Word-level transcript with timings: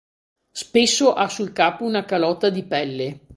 Spesso 0.49 1.13
ha 1.13 1.29
sul 1.29 1.51
capo 1.53 1.83
una 1.83 2.05
calotta 2.05 2.49
di 2.49 2.63
pelle. 2.63 3.19